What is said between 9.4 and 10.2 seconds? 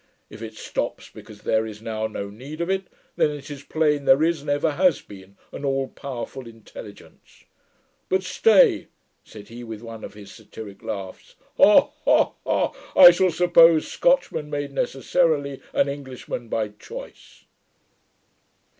he, with one of